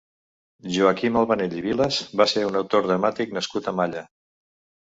[0.77, 4.07] Joaquim Albanell i Vilas va ser un autor dramàtic nascut a Malla.